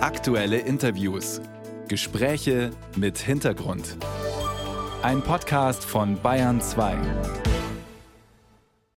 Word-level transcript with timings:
Aktuelle 0.00 0.58
Interviews. 0.60 1.40
Gespräche 1.88 2.70
mit 2.94 3.18
Hintergrund. 3.18 3.96
Ein 5.02 5.22
Podcast 5.22 5.84
von 5.84 6.22
Bayern 6.22 6.60
2. 6.60 6.96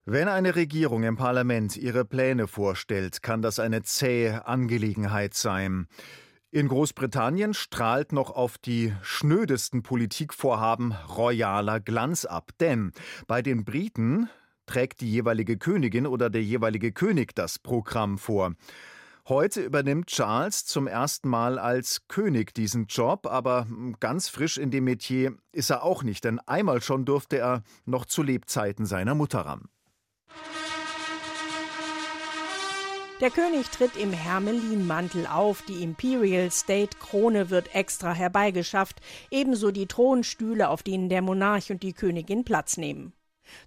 Wenn 0.04 0.28
eine 0.28 0.58
Regierung 0.58 1.04
im 1.04 1.16
Parlament 1.16 1.78
ihre 1.78 2.04
Pläne 2.04 2.48
vorstellt, 2.48 3.22
kann 3.24 3.42
das 3.42 3.60
eine 3.60 3.82
zähe 3.84 4.46
Angelegenheit 4.46 5.36
sein. 5.36 5.88
In 6.52 6.68
Großbritannien 6.68 7.54
strahlt 7.54 8.12
noch 8.12 8.32
auf 8.32 8.58
die 8.58 8.94
schnödesten 9.02 9.84
Politikvorhaben 9.84 10.92
royaler 10.92 11.80
Glanz 11.80 12.26
ab. 12.26 12.52
Denn 12.60 12.92
bei 13.26 13.42
den 13.42 13.64
Briten 13.64 14.30
trägt 14.66 15.00
die 15.00 15.10
jeweilige 15.10 15.58
Königin 15.58 16.06
oder 16.06 16.30
der 16.30 16.44
jeweilige 16.44 16.92
König 16.92 17.36
das 17.36 17.58
Programm 17.58 18.18
vor. 18.18 18.52
Heute 19.30 19.62
übernimmt 19.62 20.08
Charles 20.08 20.66
zum 20.66 20.88
ersten 20.88 21.30
Mal 21.30 21.60
als 21.60 22.08
König 22.08 22.52
diesen 22.56 22.88
Job, 22.88 23.28
aber 23.28 23.68
ganz 24.00 24.28
frisch 24.28 24.58
in 24.58 24.72
dem 24.72 24.86
Metier 24.86 25.36
ist 25.52 25.70
er 25.70 25.84
auch 25.84 26.02
nicht, 26.02 26.24
denn 26.24 26.40
einmal 26.40 26.82
schon 26.82 27.06
durfte 27.06 27.38
er 27.38 27.62
noch 27.86 28.06
zu 28.06 28.24
Lebzeiten 28.24 28.88
seiner 28.88 29.14
Mutter 29.14 29.42
ran. 29.42 29.70
Der 33.22 33.30
König 33.30 33.70
tritt 33.70 33.96
im 33.98 34.12
Hermelinmantel 34.12 35.28
auf, 35.28 35.62
die 35.62 35.84
Imperial 35.84 36.50
State 36.50 36.98
Krone 36.98 37.52
wird 37.52 37.76
extra 37.76 38.14
herbeigeschafft, 38.14 39.00
ebenso 39.30 39.70
die 39.70 39.86
Thronstühle, 39.86 40.70
auf 40.70 40.82
denen 40.82 41.08
der 41.08 41.22
Monarch 41.22 41.70
und 41.70 41.84
die 41.84 41.94
Königin 41.94 42.46
Platz 42.46 42.78
nehmen. 42.78 43.14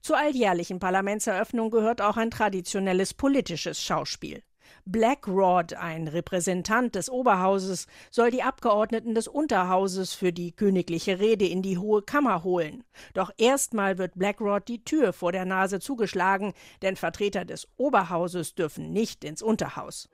Zur 0.01 0.19
alljährlichen 0.19 0.81
Parlamentseröffnung 0.81 1.71
gehört 1.71 2.01
auch 2.01 2.17
ein 2.17 2.33
traditionelles 2.33 3.15
politisches 3.15 3.81
Schauspiel. 3.81 4.43
Blackrod, 4.85 5.75
ein 5.75 6.09
Repräsentant 6.09 6.95
des 6.95 7.11
Oberhauses, 7.11 7.87
soll 8.11 8.31
die 8.31 8.43
Abgeordneten 8.43 9.15
des 9.15 9.29
Unterhauses 9.29 10.15
für 10.15 10.33
die 10.33 10.53
königliche 10.53 11.19
Rede 11.19 11.47
in 11.47 11.63
die 11.63 11.79
Hohe 11.79 12.03
Kammer 12.03 12.45
holen. 12.45 12.85
Doch 13.15 13.31
erstmal 13.39 13.99
wird 13.99 14.19
Blackrod 14.19 14.69
die 14.69 14.85
Tür 14.85 15.13
vor 15.13 15.33
der 15.33 15.45
Nase 15.45 15.81
zugeschlagen, 15.81 16.53
denn 16.83 16.97
Vertreter 16.97 17.45
des 17.45 17.69
Oberhauses 17.77 18.55
dürfen 18.55 18.93
nicht 18.93 19.25
ins 19.25 19.43
Unterhaus. 19.43 20.09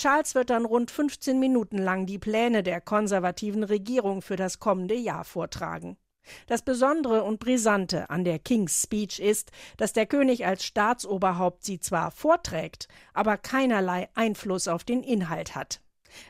Charles 0.00 0.34
wird 0.34 0.48
dann 0.48 0.64
rund 0.64 0.90
15 0.90 1.38
Minuten 1.38 1.76
lang 1.76 2.06
die 2.06 2.18
Pläne 2.18 2.62
der 2.62 2.80
konservativen 2.80 3.64
Regierung 3.64 4.22
für 4.22 4.36
das 4.36 4.58
kommende 4.58 4.94
Jahr 4.94 5.24
vortragen. 5.24 5.98
Das 6.46 6.62
Besondere 6.62 7.24
und 7.24 7.40
Brisante 7.40 8.10
an 8.10 8.24
der 8.24 8.38
King's 8.38 8.82
Speech 8.82 9.20
ist, 9.20 9.50
dass 9.76 9.92
der 9.92 10.06
König 10.06 10.46
als 10.46 10.64
Staatsoberhaupt 10.64 11.64
sie 11.64 11.80
zwar 11.80 12.10
vorträgt, 12.10 12.88
aber 13.14 13.36
keinerlei 13.36 14.08
Einfluss 14.14 14.68
auf 14.68 14.84
den 14.84 15.02
Inhalt 15.02 15.54
hat. 15.54 15.80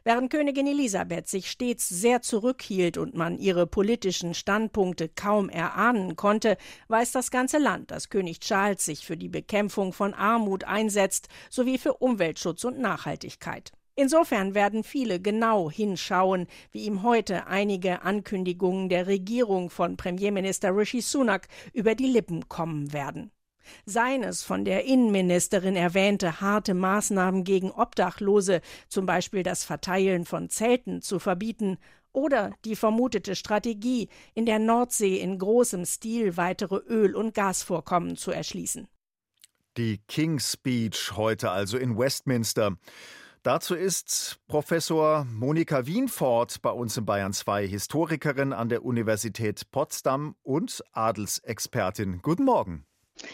Während 0.04 0.30
Königin 0.30 0.66
Elisabeth 0.66 1.28
sich 1.28 1.50
stets 1.50 1.88
sehr 1.88 2.22
zurückhielt 2.22 2.98
und 2.98 3.14
man 3.14 3.38
ihre 3.38 3.66
politischen 3.66 4.34
Standpunkte 4.34 5.08
kaum 5.08 5.48
erahnen 5.48 6.16
konnte, 6.16 6.56
weiß 6.88 7.12
das 7.12 7.30
ganze 7.30 7.58
Land, 7.58 7.90
dass 7.90 8.10
König 8.10 8.40
Charles 8.40 8.84
sich 8.84 9.06
für 9.06 9.16
die 9.16 9.28
Bekämpfung 9.28 9.92
von 9.92 10.14
Armut 10.14 10.64
einsetzt 10.64 11.28
sowie 11.48 11.78
für 11.78 11.94
Umweltschutz 11.94 12.64
und 12.64 12.78
Nachhaltigkeit. 12.78 13.72
Insofern 13.94 14.54
werden 14.54 14.84
viele 14.84 15.20
genau 15.20 15.70
hinschauen, 15.70 16.46
wie 16.72 16.84
ihm 16.84 17.02
heute 17.02 17.46
einige 17.46 18.02
Ankündigungen 18.02 18.88
der 18.88 19.06
Regierung 19.06 19.70
von 19.70 19.96
Premierminister 19.96 20.76
Rishi 20.76 21.00
Sunak 21.00 21.48
über 21.72 21.94
die 21.94 22.06
Lippen 22.06 22.48
kommen 22.48 22.92
werden. 22.92 23.30
Seines 23.84 24.42
von 24.42 24.64
der 24.64 24.84
Innenministerin 24.84 25.76
erwähnte 25.76 26.40
harte 26.40 26.74
Maßnahmen 26.74 27.44
gegen 27.44 27.70
Obdachlose, 27.70 28.60
zum 28.88 29.06
Beispiel 29.06 29.42
das 29.42 29.64
Verteilen 29.64 30.24
von 30.24 30.48
Zelten, 30.48 31.02
zu 31.02 31.18
verbieten, 31.18 31.78
oder 32.12 32.52
die 32.64 32.74
vermutete 32.74 33.36
Strategie, 33.36 34.08
in 34.34 34.44
der 34.44 34.58
Nordsee 34.58 35.18
in 35.18 35.38
großem 35.38 35.84
Stil 35.84 36.36
weitere 36.36 36.76
Öl- 36.88 37.14
und 37.14 37.34
Gasvorkommen 37.34 38.16
zu 38.16 38.32
erschließen. 38.32 38.88
Die 39.76 40.00
King's 40.08 40.52
Speech 40.52 41.12
heute 41.16 41.50
also 41.50 41.78
in 41.78 41.96
Westminster. 41.96 42.76
Dazu 43.42 43.74
ist 43.74 44.38
Professor 44.48 45.24
Monika 45.24 45.86
Wienfort 45.86 46.60
bei 46.60 46.68
uns 46.68 46.98
in 46.98 47.06
Bayern 47.06 47.32
2, 47.32 47.66
Historikerin 47.66 48.52
an 48.52 48.68
der 48.68 48.84
Universität 48.84 49.70
Potsdam 49.70 50.36
und 50.42 50.84
Adelsexpertin. 50.92 52.20
Guten 52.20 52.44
Morgen. 52.44 52.84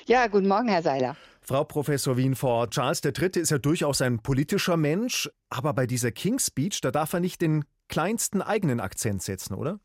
Ja, 0.07 0.29
guten 0.29 0.47
Morgen, 0.47 0.69
Herr 0.69 0.83
Seiler. 0.83 1.17
Frau 1.41 1.65
Professor 1.65 2.17
Wienfort, 2.17 2.71
Charles 2.71 3.03
III. 3.05 3.31
ist 3.41 3.51
ja 3.51 3.59
durchaus 3.59 4.01
ein 4.01 4.21
politischer 4.21 4.77
Mensch, 4.77 5.29
aber 5.51 5.75
bei 5.75 5.89
dieser 5.89 6.13
King's 6.13 6.47
Speech, 6.47 6.81
da 6.83 6.93
darf 6.93 7.13
er 7.13 7.19
nicht 7.19 7.41
den 7.41 7.65
kleinsten 7.89 8.43
eigenen 8.43 8.79
Akzent 8.79 9.25
setzen, 9.25 9.55
oder? 9.55 9.81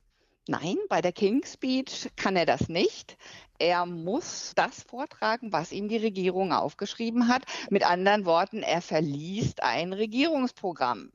Nein, 0.47 0.77
bei 0.87 1.01
der 1.01 1.13
King's 1.13 1.53
Speech 1.53 2.09
kann 2.15 2.35
er 2.35 2.45
das 2.45 2.69
nicht. 2.69 3.17
Er 3.61 3.85
muss 3.85 4.53
das 4.55 4.81
vortragen, 4.81 5.53
was 5.53 5.71
ihm 5.71 5.87
die 5.87 5.97
Regierung 5.97 6.51
aufgeschrieben 6.51 7.27
hat. 7.27 7.43
Mit 7.69 7.87
anderen 7.87 8.25
Worten, 8.25 8.63
er 8.63 8.81
verliest 8.81 9.61
ein 9.61 9.93
Regierungsprogramm. 9.93 11.11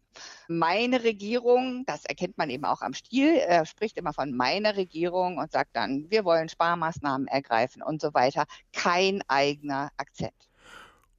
Meine 0.47 1.03
Regierung, 1.03 1.83
das 1.87 2.05
erkennt 2.05 2.39
man 2.39 2.49
eben 2.49 2.65
auch 2.65 2.83
am 2.83 2.95
Stil, 2.95 3.35
er 3.35 3.67
spricht 3.67 3.97
immer 3.99 4.13
von 4.13 4.33
meiner 4.33 4.77
Regierung 4.77 5.39
und 5.39 5.51
sagt 5.51 5.75
dann, 5.75 6.09
wir 6.09 6.25
wollen 6.25 6.49
Sparmaßnahmen 6.49 7.27
ergreifen 7.27 7.83
und 7.83 8.01
so 8.01 8.15
weiter. 8.15 8.45
Kein 8.73 9.23
eigener 9.27 9.91
Akzent. 9.97 10.49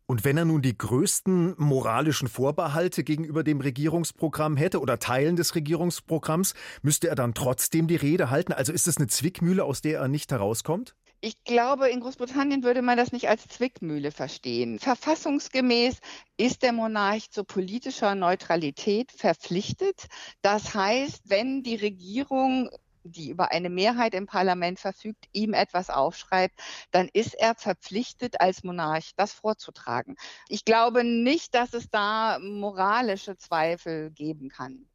Und 0.06 0.24
wenn 0.24 0.38
er 0.38 0.46
nun 0.46 0.62
die 0.62 0.78
größten 0.78 1.56
moralischen 1.58 2.30
Vorbehalte 2.30 3.04
gegenüber 3.04 3.44
dem 3.44 3.60
Regierungsprogramm 3.60 4.56
hätte 4.56 4.80
oder 4.80 5.00
Teilen 5.00 5.36
des 5.36 5.56
Regierungsprogramms, 5.56 6.54
müsste 6.82 7.10
er 7.10 7.16
dann 7.16 7.34
trotzdem 7.34 7.88
die 7.88 7.98
Rede 7.98 8.30
halten? 8.30 8.54
Also 8.54 8.72
ist 8.72 8.88
es 8.88 8.96
eine 8.96 9.08
Zwickmühle, 9.08 9.66
aus 9.66 9.82
der 9.82 10.00
er 10.00 10.08
nicht 10.08 10.32
herauskommt? 10.32 10.96
Ich 11.20 11.44
glaube, 11.44 11.90
in 11.90 12.00
Großbritannien 12.00 12.64
würde 12.64 12.84
man 12.84 12.96
das 12.96 13.12
nicht 13.12 13.28
als 13.28 13.48
Zwickmühle 13.48 14.12
verstehen. 14.12 14.78
Verfassungsgemäß 14.78 15.98
ist 16.38 16.62
der 16.62 16.74
Monarch 16.74 17.32
zu 17.32 17.44
politischer 17.44 18.14
Neutralität 18.14 19.12
verpflichtet. 19.12 20.08
Das 20.44 20.76
heißt, 20.76 21.24
wenn 21.30 21.64
die 21.64 21.76
Regierung 21.76 22.70
die 23.04 23.30
über 23.30 23.52
eine 23.52 23.70
Mehrheit 23.70 24.14
im 24.14 24.26
Parlament 24.26 24.80
verfügt, 24.80 25.26
ihm 25.32 25.54
etwas 25.54 25.90
aufschreibt, 25.90 26.60
dann 26.92 27.10
ist 27.14 27.34
er 27.36 27.56
verpflichtet, 27.56 28.42
als 28.42 28.64
Monarch 28.64 29.12
das 29.16 29.32
vorzutragen. 29.32 30.16
Ich 30.50 30.66
glaube 30.66 31.04
nicht, 31.04 31.56
dass 31.56 31.74
es 31.74 31.90
da 31.90 32.38
moralische 32.40 33.38
Zweifel 33.38 34.12
geben 34.12 34.50
kann. 34.50 34.86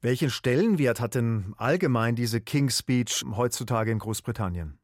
Welchen 0.00 0.30
Stellenwert 0.30 1.00
hat 1.00 1.16
denn 1.16 1.54
allgemein 1.58 2.14
diese 2.14 2.40
King's 2.40 2.78
Speech 2.78 3.24
heutzutage 3.34 3.90
in 3.90 3.98
Großbritannien? 3.98 4.78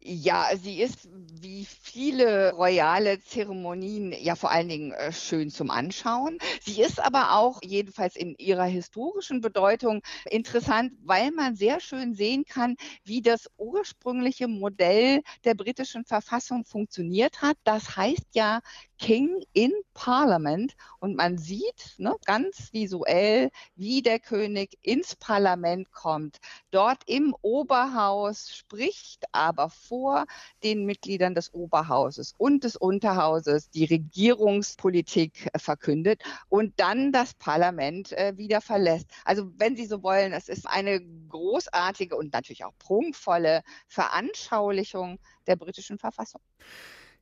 Ja, 0.00 0.48
sie 0.56 0.80
ist 0.80 1.08
wie 1.42 1.64
viele 1.64 2.52
royale 2.52 3.20
Zeremonien 3.20 4.12
ja 4.12 4.36
vor 4.36 4.50
allen 4.52 4.68
Dingen 4.68 4.92
äh, 4.92 5.12
schön 5.12 5.50
zum 5.50 5.70
Anschauen. 5.70 6.38
Sie 6.62 6.80
ist 6.80 7.00
aber 7.00 7.32
auch 7.36 7.58
jedenfalls 7.64 8.14
in 8.14 8.36
ihrer 8.38 8.64
historischen 8.64 9.40
Bedeutung 9.40 10.00
interessant, 10.30 10.92
weil 11.02 11.32
man 11.32 11.56
sehr 11.56 11.80
schön 11.80 12.14
sehen 12.14 12.44
kann, 12.44 12.76
wie 13.04 13.22
das 13.22 13.48
ursprüngliche 13.56 14.46
Modell 14.46 15.20
der 15.44 15.54
britischen 15.54 16.04
Verfassung 16.04 16.64
funktioniert 16.64 17.42
hat. 17.42 17.56
Das 17.64 17.96
heißt 17.96 18.26
ja 18.34 18.60
King 18.98 19.44
in 19.52 19.72
Parliament 19.94 20.74
und 20.98 21.16
man 21.16 21.38
sieht 21.38 21.94
ne, 21.98 22.14
ganz 22.24 22.72
visuell, 22.72 23.50
wie 23.76 24.02
der 24.02 24.18
König 24.18 24.76
ins 24.82 25.16
Parlament 25.16 25.90
kommt, 25.92 26.38
dort 26.70 27.02
im 27.06 27.34
Oberhaus 27.42 28.54
spricht, 28.54 29.24
aber 29.32 29.70
vor 29.70 30.26
den 30.62 30.84
Mitgliedern 30.84 31.34
des 31.34 31.54
Oberhauses 31.54 32.34
und 32.38 32.64
des 32.64 32.76
Unterhauses 32.76 33.70
die 33.70 33.84
Regierungspolitik 33.84 35.48
äh, 35.52 35.58
verkündet 35.58 36.22
und 36.48 36.78
dann 36.80 37.12
das 37.12 37.34
Parlament 37.34 38.12
äh, 38.12 38.36
wieder 38.36 38.60
verlässt. 38.60 39.06
Also 39.24 39.50
wenn 39.56 39.76
Sie 39.76 39.86
so 39.86 40.02
wollen, 40.02 40.32
es 40.32 40.48
ist 40.48 40.66
eine 40.66 41.00
großartige 41.28 42.16
und 42.16 42.32
natürlich 42.32 42.64
auch 42.64 42.76
prunkvolle 42.78 43.62
Veranschaulichung 43.86 45.18
der 45.46 45.56
britischen 45.56 45.98
Verfassung. 45.98 46.40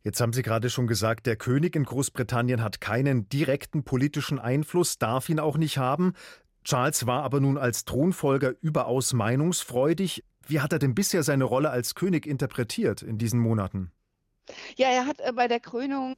Jetzt 0.06 0.20
haben 0.20 0.32
Sie 0.32 0.42
gerade 0.42 0.70
schon 0.70 0.86
gesagt, 0.86 1.26
der 1.26 1.34
König 1.34 1.74
in 1.74 1.82
Großbritannien 1.82 2.62
hat 2.62 2.80
keinen 2.80 3.28
direkten 3.28 3.82
politischen 3.82 4.38
Einfluss, 4.38 4.98
darf 4.98 5.28
ihn 5.28 5.40
auch 5.40 5.56
nicht 5.56 5.78
haben. 5.78 6.12
Charles 6.62 7.08
war 7.08 7.24
aber 7.24 7.40
nun 7.40 7.58
als 7.58 7.84
Thronfolger 7.86 8.54
überaus 8.60 9.14
meinungsfreudig. 9.14 10.22
Wie 10.46 10.60
hat 10.60 10.72
er 10.72 10.78
denn 10.78 10.94
bisher 10.94 11.24
seine 11.24 11.42
Rolle 11.42 11.70
als 11.70 11.96
König 11.96 12.24
interpretiert 12.24 13.02
in 13.02 13.18
diesen 13.18 13.40
Monaten? 13.40 13.90
Ja, 14.76 14.90
er 14.90 15.06
hat 15.06 15.20
äh, 15.20 15.32
bei 15.32 15.48
der 15.48 15.58
Krönung 15.58 16.14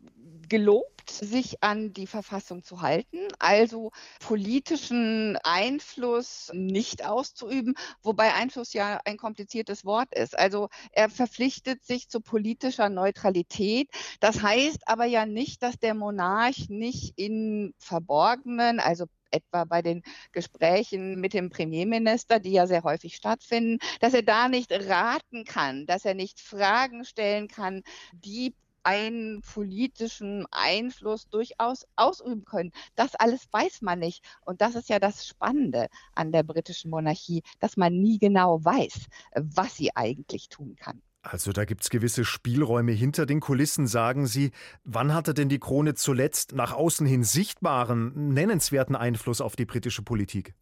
gelobt, 0.48 1.10
sich 1.10 1.62
an 1.62 1.92
die 1.92 2.06
Verfassung 2.06 2.62
zu 2.62 2.80
halten, 2.82 3.28
also 3.38 3.90
politischen 4.20 5.36
Einfluss 5.42 6.50
nicht 6.52 7.04
auszuüben, 7.04 7.74
wobei 8.02 8.34
Einfluss 8.34 8.72
ja 8.72 9.00
ein 9.04 9.16
kompliziertes 9.16 9.84
Wort 9.84 10.14
ist. 10.14 10.38
Also 10.38 10.68
er 10.92 11.08
verpflichtet 11.08 11.84
sich 11.84 12.08
zu 12.08 12.20
politischer 12.20 12.88
Neutralität. 12.88 13.88
Das 14.20 14.42
heißt 14.42 14.86
aber 14.86 15.06
ja 15.06 15.26
nicht, 15.26 15.62
dass 15.62 15.78
der 15.78 15.94
Monarch 15.94 16.68
nicht 16.68 17.14
in 17.16 17.74
Verborgenen, 17.78 18.80
also 18.80 19.06
etwa 19.30 19.64
bei 19.64 19.82
den 19.82 20.02
Gesprächen 20.32 21.20
mit 21.20 21.34
dem 21.34 21.50
Premierminister, 21.50 22.40
die 22.40 22.52
ja 22.52 22.66
sehr 22.66 22.82
häufig 22.82 23.16
stattfinden, 23.16 23.78
dass 24.00 24.14
er 24.14 24.22
da 24.22 24.48
nicht 24.48 24.72
raten 24.72 25.44
kann, 25.44 25.86
dass 25.86 26.04
er 26.04 26.14
nicht 26.14 26.40
Fragen 26.40 27.04
stellen 27.04 27.48
kann, 27.48 27.82
die 28.12 28.54
einen 28.88 29.42
politischen 29.42 30.46
Einfluss 30.50 31.28
durchaus 31.28 31.86
ausüben 31.96 32.46
können. 32.46 32.72
Das 32.94 33.14
alles 33.16 33.46
weiß 33.52 33.82
man 33.82 33.98
nicht. 33.98 34.24
Und 34.46 34.62
das 34.62 34.74
ist 34.76 34.88
ja 34.88 34.98
das 34.98 35.26
Spannende 35.26 35.88
an 36.14 36.32
der 36.32 36.42
britischen 36.42 36.90
Monarchie, 36.90 37.42
dass 37.60 37.76
man 37.76 37.92
nie 37.92 38.18
genau 38.18 38.64
weiß, 38.64 39.04
was 39.34 39.76
sie 39.76 39.94
eigentlich 39.94 40.48
tun 40.48 40.74
kann. 40.76 41.02
Also 41.20 41.52
da 41.52 41.66
gibt 41.66 41.82
es 41.82 41.90
gewisse 41.90 42.24
Spielräume 42.24 42.92
hinter 42.92 43.26
den 43.26 43.40
Kulissen, 43.40 43.86
sagen 43.86 44.26
Sie. 44.26 44.52
Wann 44.84 45.12
hatte 45.12 45.34
denn 45.34 45.50
die 45.50 45.58
Krone 45.58 45.92
zuletzt 45.92 46.54
nach 46.54 46.72
außen 46.72 47.06
hin 47.06 47.24
sichtbaren, 47.24 48.32
nennenswerten 48.32 48.96
Einfluss 48.96 49.42
auf 49.42 49.54
die 49.54 49.66
britische 49.66 50.02
Politik? 50.02 50.54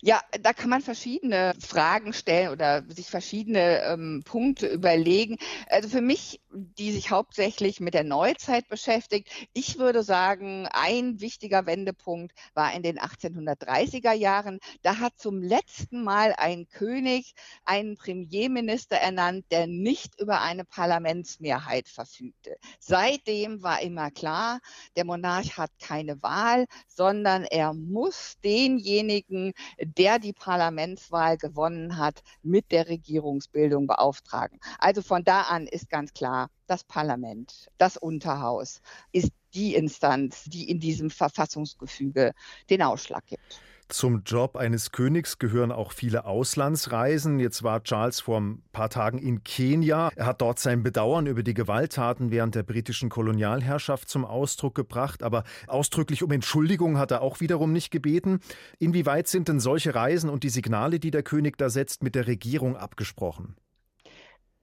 Ja, 0.00 0.20
da 0.40 0.52
kann 0.52 0.70
man 0.70 0.82
verschiedene 0.82 1.54
Fragen 1.58 2.12
stellen 2.12 2.50
oder 2.50 2.84
sich 2.88 3.06
verschiedene 3.06 3.82
ähm, 3.84 4.22
Punkte 4.24 4.66
überlegen. 4.66 5.36
Also 5.68 5.88
für 5.88 6.00
mich, 6.00 6.40
die 6.52 6.92
sich 6.92 7.10
hauptsächlich 7.10 7.80
mit 7.80 7.94
der 7.94 8.04
Neuzeit 8.04 8.68
beschäftigt, 8.68 9.28
ich 9.52 9.78
würde 9.78 10.02
sagen, 10.02 10.68
ein 10.72 11.20
wichtiger 11.20 11.66
Wendepunkt 11.66 12.32
war 12.54 12.72
in 12.74 12.82
den 12.82 12.98
1830er 12.98 14.12
Jahren. 14.12 14.58
Da 14.82 14.98
hat 14.98 15.18
zum 15.18 15.42
letzten 15.42 16.02
Mal 16.02 16.34
ein 16.36 16.68
König 16.68 17.34
einen 17.64 17.96
Premierminister 17.96 18.96
ernannt, 18.96 19.46
der 19.50 19.66
nicht 19.66 20.20
über 20.20 20.40
eine 20.40 20.64
Parlamentsmehrheit 20.64 21.88
verfügte. 21.88 22.56
Seitdem 22.78 23.62
war 23.62 23.80
immer 23.82 24.10
klar, 24.10 24.60
der 24.96 25.04
Monarch 25.04 25.56
hat 25.56 25.70
keine 25.78 26.22
Wahl, 26.22 26.66
sondern 26.88 27.44
er 27.44 27.74
muss 27.74 28.36
denjenigen, 28.42 29.52
der 29.80 30.18
die 30.18 30.32
Parlamentswahl 30.32 31.36
gewonnen 31.36 31.96
hat, 31.96 32.22
mit 32.42 32.70
der 32.72 32.88
Regierungsbildung 32.88 33.86
beauftragen. 33.86 34.58
Also 34.78 35.02
von 35.02 35.24
da 35.24 35.42
an 35.42 35.66
ist 35.66 35.88
ganz 35.88 36.12
klar, 36.12 36.50
das 36.66 36.84
Parlament, 36.84 37.68
das 37.78 37.96
Unterhaus 37.96 38.80
ist 39.12 39.32
die 39.54 39.74
Instanz, 39.74 40.44
die 40.44 40.70
in 40.70 40.78
diesem 40.78 41.10
Verfassungsgefüge 41.10 42.32
den 42.68 42.82
Ausschlag 42.82 43.26
gibt. 43.26 43.60
Zum 43.90 44.22
Job 44.24 44.56
eines 44.56 44.92
Königs 44.92 45.40
gehören 45.40 45.72
auch 45.72 45.90
viele 45.90 46.24
Auslandsreisen. 46.24 47.40
Jetzt 47.40 47.64
war 47.64 47.82
Charles 47.82 48.20
vor 48.20 48.40
ein 48.40 48.62
paar 48.70 48.88
Tagen 48.88 49.18
in 49.18 49.42
Kenia. 49.42 50.10
Er 50.14 50.26
hat 50.26 50.40
dort 50.40 50.60
sein 50.60 50.84
Bedauern 50.84 51.26
über 51.26 51.42
die 51.42 51.54
Gewalttaten 51.54 52.30
während 52.30 52.54
der 52.54 52.62
britischen 52.62 53.08
Kolonialherrschaft 53.08 54.08
zum 54.08 54.24
Ausdruck 54.24 54.76
gebracht. 54.76 55.24
Aber 55.24 55.42
ausdrücklich 55.66 56.22
um 56.22 56.30
Entschuldigung 56.30 56.98
hat 56.98 57.10
er 57.10 57.20
auch 57.20 57.40
wiederum 57.40 57.72
nicht 57.72 57.90
gebeten. 57.90 58.38
Inwieweit 58.78 59.26
sind 59.26 59.48
denn 59.48 59.58
solche 59.58 59.92
Reisen 59.92 60.30
und 60.30 60.44
die 60.44 60.50
Signale, 60.50 61.00
die 61.00 61.10
der 61.10 61.24
König 61.24 61.58
da 61.58 61.68
setzt, 61.68 62.04
mit 62.04 62.14
der 62.14 62.28
Regierung 62.28 62.76
abgesprochen? 62.76 63.56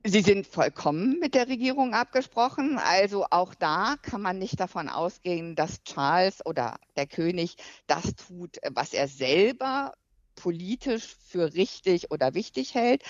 Sie 0.10 0.22
sind 0.22 0.48
vollkommen 0.48 1.20
mit 1.20 1.34
der 1.36 1.50
Regierung 1.50 1.94
abgesprochen. 1.94 2.78
Also 2.78 3.26
auch 3.30 3.54
da 3.54 3.96
kann 4.02 4.22
man 4.22 4.40
nicht 4.40 4.58
davon 4.58 4.88
ausgehen, 4.88 5.54
dass 5.54 5.84
Charles 5.84 6.46
oder 6.46 6.80
der 6.96 7.08
König 7.08 7.58
das 7.88 8.16
tut, 8.16 8.58
was 8.72 8.94
er 8.94 9.10
selber 9.10 9.94
politisch 10.36 11.18
für 11.28 11.54
richtig 11.56 12.10
oder 12.10 12.36
wichtig 12.36 12.74
hält. 12.74 13.04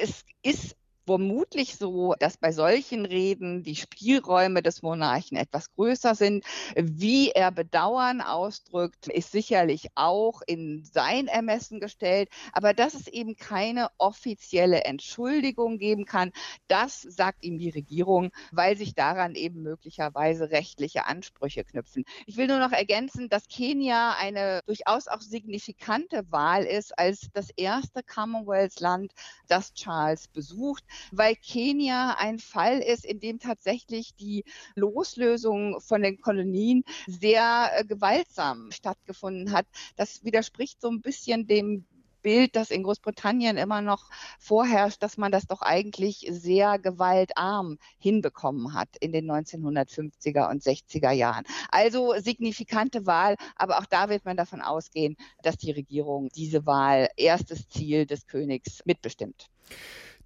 Es 0.00 0.24
ist 0.42 0.74
vermutlich 1.08 1.76
so, 1.76 2.14
dass 2.18 2.36
bei 2.36 2.52
solchen 2.52 3.06
Reden 3.06 3.62
die 3.62 3.76
Spielräume 3.76 4.62
des 4.62 4.82
Monarchen 4.82 5.38
etwas 5.38 5.72
größer 5.72 6.14
sind. 6.14 6.44
Wie 6.76 7.30
er 7.30 7.50
Bedauern 7.50 8.20
ausdrückt, 8.20 9.08
ist 9.08 9.32
sicherlich 9.32 9.88
auch 9.94 10.42
in 10.46 10.84
sein 10.84 11.26
Ermessen 11.26 11.80
gestellt. 11.80 12.28
Aber 12.52 12.74
dass 12.74 12.92
es 12.92 13.08
eben 13.08 13.36
keine 13.36 13.88
offizielle 13.96 14.84
Entschuldigung 14.84 15.78
geben 15.78 16.04
kann, 16.04 16.30
das 16.66 17.00
sagt 17.00 17.42
ihm 17.42 17.58
die 17.58 17.70
Regierung, 17.70 18.30
weil 18.52 18.76
sich 18.76 18.94
daran 18.94 19.34
eben 19.34 19.62
möglicherweise 19.62 20.50
rechtliche 20.50 21.06
Ansprüche 21.06 21.64
knüpfen. 21.64 22.04
Ich 22.26 22.36
will 22.36 22.48
nur 22.48 22.58
noch 22.58 22.72
ergänzen, 22.72 23.30
dass 23.30 23.48
Kenia 23.48 24.14
eine 24.20 24.60
durchaus 24.66 25.08
auch 25.08 25.22
signifikante 25.22 26.30
Wahl 26.30 26.64
ist 26.64 26.98
als 26.98 27.30
das 27.32 27.48
erste 27.56 28.02
Commonwealth-Land, 28.02 29.14
das 29.46 29.72
Charles 29.72 30.28
besucht 30.28 30.84
weil 31.12 31.36
Kenia 31.36 32.16
ein 32.18 32.38
Fall 32.38 32.78
ist, 32.80 33.04
in 33.04 33.20
dem 33.20 33.38
tatsächlich 33.38 34.14
die 34.16 34.44
Loslösung 34.74 35.80
von 35.80 36.02
den 36.02 36.20
Kolonien 36.20 36.84
sehr 37.06 37.70
äh, 37.74 37.84
gewaltsam 37.84 38.70
stattgefunden 38.70 39.52
hat. 39.52 39.66
Das 39.96 40.24
widerspricht 40.24 40.80
so 40.80 40.88
ein 40.88 41.00
bisschen 41.00 41.46
dem 41.46 41.84
Bild, 42.22 42.56
das 42.56 42.70
in 42.70 42.82
Großbritannien 42.82 43.56
immer 43.56 43.80
noch 43.80 44.10
vorherrscht, 44.38 45.02
dass 45.02 45.16
man 45.16 45.32
das 45.32 45.46
doch 45.46 45.62
eigentlich 45.62 46.26
sehr 46.30 46.78
gewaltarm 46.78 47.78
hinbekommen 47.98 48.74
hat 48.74 48.88
in 49.00 49.12
den 49.12 49.30
1950er 49.30 50.50
und 50.50 50.62
60er 50.62 51.12
Jahren. 51.12 51.44
Also 51.70 52.14
signifikante 52.18 53.06
Wahl, 53.06 53.36
aber 53.56 53.78
auch 53.78 53.86
da 53.86 54.08
wird 54.08 54.24
man 54.24 54.36
davon 54.36 54.60
ausgehen, 54.60 55.16
dass 55.42 55.56
die 55.56 55.70
Regierung 55.70 56.28
diese 56.34 56.66
Wahl 56.66 57.08
erstes 57.16 57.68
Ziel 57.68 58.06
des 58.06 58.26
Königs 58.26 58.82
mitbestimmt. 58.84 59.48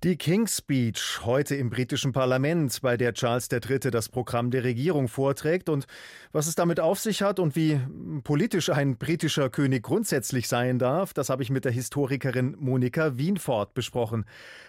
Die 0.05 0.17
King's 0.17 0.59
Speech 0.59 1.21
heute 1.23 1.55
im 1.55 1.71
britischen 1.71 2.11
Parlament, 2.11 2.81
bei 2.83 2.97
der 2.97 3.15
Charles 3.15 3.49
III. 3.53 3.79
das 3.93 4.09
Programm 4.09 4.51
der 4.51 4.65
Regierung 4.65 5.07
vorträgt 5.07 5.69
und 5.69 5.87
was 6.33 6.49
es 6.49 6.57
damit 6.57 6.81
auf 6.81 6.99
sich 6.99 7.23
hat 7.23 7.39
und 7.39 7.55
wie 7.55 7.81
politisch 8.25 8.69
ein 8.69 8.97
britischer 8.97 9.49
König 9.49 9.85
grundsätzlich 9.85 10.49
sein 10.49 10.81
darf, 10.81 11.15
das 11.15 11.29
habe 11.29 11.45
ich 11.45 11.51
mit 11.51 11.65
der 11.65 11.71
Historikerin 11.71 12.57
Monika 12.59 13.17
Wienfort 13.17 13.75
besprochen. 13.75 14.25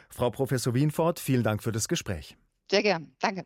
Frau 0.07 0.29
Professor 0.29 0.75
Wienfort, 0.75 1.19
vielen 1.19 1.41
Dank 1.41 1.63
für 1.63 1.71
das 1.71 1.87
Gespräch. 1.87 2.37
Sehr 2.69 2.83
gern. 2.83 3.11
Danke. 3.19 3.43